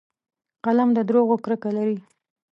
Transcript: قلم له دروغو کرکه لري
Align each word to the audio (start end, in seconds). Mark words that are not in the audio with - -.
قلم 0.63 0.89
له 0.97 1.01
دروغو 1.09 1.35
کرکه 1.43 1.69
لري 1.77 1.97